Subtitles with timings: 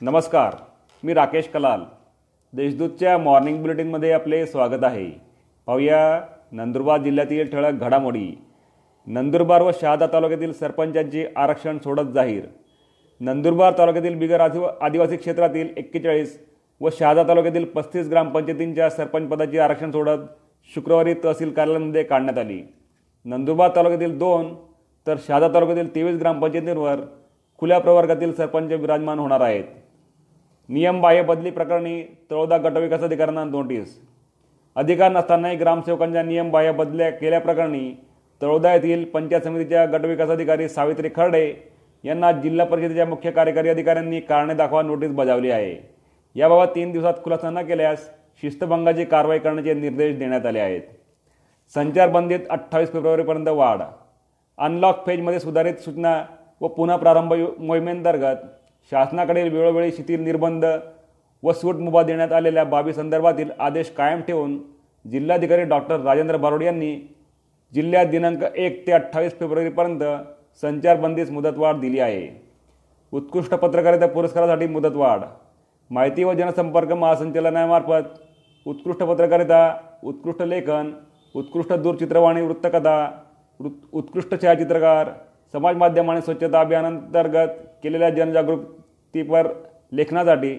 [0.00, 0.54] नमस्कार
[1.04, 1.80] मी राकेश कलाल.
[2.52, 5.10] देशदूतच्या मॉर्निंग बुलेटिनमध्ये आपले स्वागत आहे.
[5.66, 6.20] पाहूया
[6.52, 8.38] नंदुरबार जिल्ह्यातील ठळक घडामोडी.
[9.06, 12.44] नंदुरबार व शहादा तालुक्यातील सरपंचांचे आरक्षण सोडत जाहीर.
[13.20, 16.38] नंदुरबार तालुक्यातील बिगर आदिव आदिवासी क्षेत्रातील एक्केचाळीस
[16.80, 20.18] व शहादा तालुक्यातील पस्तीस ग्रामपंचायतींच्या सरपंचपदाची आरक्षण सोडत
[20.74, 22.62] शुक्रवारी तहसील कार्यालयामध्ये काढण्यात आली.
[23.24, 24.54] नंदुरबार तालुक्यातील दोन
[25.06, 26.96] तर शहादा तालुक्यातील तेवीस ग्रामपंचायतींवर
[27.58, 29.64] खुल्या प्रवर्गातील सरपंच विराजमान होणार आहेत.
[30.68, 33.98] नियमबाह्य बदली प्रकरणी तळोदा गटविकास अधिकाऱ्यांना नोटीस.
[34.76, 37.90] अधिकार नसतानाही ग्रामसेवकांच्या नियमबाह्य बदल्या केल्याप्रकरणी
[38.42, 41.54] तळोदा येथील पंचायत समितीच्या गटविकास अधिकारी सावित्री खर्डे
[42.04, 45.76] यांना जिल्हा परिषदेच्या मुख्य कार्यकारी अधिकाऱ्यांनी कारणे दाखवा नोटीस बजावली आहे.
[46.36, 48.10] याबाबत तीन दिवसात खुलासा न केल्यास
[48.42, 50.82] शिस्तभंगाची कारवाई करण्याचे निर्देश देण्यात आले आहेत.
[51.74, 53.82] संचारबंदीत अठ्ठावीस फेब्रुवारीपर्यंत वाढ.
[54.58, 56.22] अनलॉक फेजमध्ये सुधारित सूचना
[56.60, 58.36] व पुन्हा प्रारंभ मोहिमेंतर्गत
[58.90, 60.64] शासनाकडील वेळोवेळी शिथिल निर्बंध
[61.42, 64.58] व सूट मुभा देण्यात आलेल्या बाबीसंदर्भातील आदेश कायम ठेवून
[65.10, 67.14] जिल्हाधिकारी डॉक्टर राजेंद्र बारोड यांनी
[67.74, 70.00] जिल्ह्यात दिनांक एक ते अठ्ठावीस फेब्रुवारीपर्यंत
[70.60, 72.42] संचारबंदीस मुदतवाढ दिली आहे.
[73.12, 75.20] उत्कृष्ट पत्रकारिता पुरस्कारासाठी मुदतवाढ.
[75.90, 78.08] माहिती व जनसंपर्क महासंचालनामार्फत
[78.66, 80.92] उत्कृष्ट पत्रकारिता उत्कृष्ट लेखन
[81.34, 83.22] उत्कृष्ट दूरचित्रवाणी वृत्तकथा
[83.60, 85.10] वृत्- उत्कृष्ट छायाचित्रकार
[85.56, 87.48] समाज माध्यम आणि स्वच्छता अभियानांतर्गत
[87.82, 89.46] केलेल्या जनजागृतीपर
[89.92, 90.52] लेखनासाठी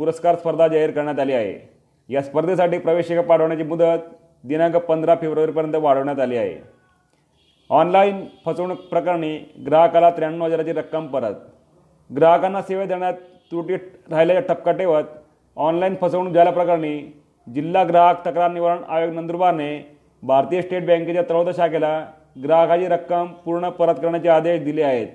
[0.00, 1.54] पुरस्कार स्पर्धा जाहीर करण्यात आली आहे.
[2.08, 4.08] या स्पर्धेसाठी प्रवेशिका पाठवण्याची मुदत
[4.44, 6.56] दिनांक पंधरा फेब्रुवारीपर्यंत वाढवण्यात आली आहे.
[7.70, 11.34] ऑनलाईन फसवणूक प्रकरणी ग्राहकाला त्र्याण्णव हजाराची रक्कम परत.
[12.10, 13.14] ग्राहकांना सेवा देण्यात
[13.50, 13.76] त्रुटी
[14.10, 15.04] राहिल्याचा ठपका ठेवत
[15.56, 16.98] ऑनलाईन फसवणूक झाल्याप्रकरणी
[17.46, 19.70] जिल्हा ग्राहक तक्रार निवारण आयोग नंदुरबारने
[20.22, 21.94] भारतीय स्टेट बँकेच्या तळोदा शाखेला
[22.42, 25.06] ग्राहकाची रक्कम पूर्ण परत करण्याचे आदेश दिले आहेत.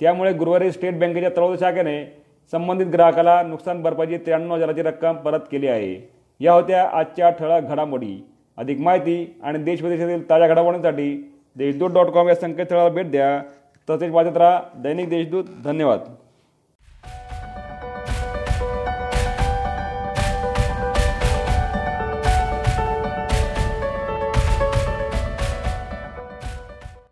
[0.00, 2.22] त्यामुळे गुरुवारी स्टेट बँकेच्या तळोदा शाखेने
[2.52, 6.10] संबंधित ग्राहकाला नुकसान भरपाईची त्र्याण्णव हजाराची रक्कम परत केली आहे.
[6.40, 8.26] या होत्या आजच्या ठळक घडामोडी.
[8.56, 13.42] अधिक माहिती आणि देश विदेशातील ताज्या घडामोडींसाठी देशदूत डॉट कॉम या संकेतस्थळाला भेट द्या.
[13.90, 15.44] तसेच वाचत राहा दैनिक देशदूत.
[15.64, 16.00] धन्यवाद.